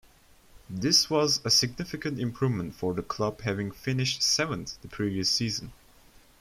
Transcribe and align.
This 0.67 1.11
was 1.11 1.41
a 1.45 1.51
significant 1.51 2.17
improvement 2.19 2.73
for 2.73 2.95
the 2.95 3.03
club 3.03 3.41
having 3.41 3.69
finished 3.69 4.23
seventh 4.23 4.81
the 4.81 4.87
previous 4.87 5.29
season. 5.29 5.73